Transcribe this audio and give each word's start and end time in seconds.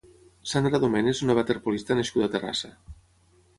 Sandra 0.51 0.79
Domene 0.83 1.13
és 1.17 1.21
una 1.27 1.35
waterpolista 1.41 1.99
nascuda 2.01 2.29
a 2.33 2.35
Terrassa. 2.39 2.75